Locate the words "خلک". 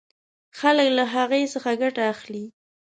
0.59-0.89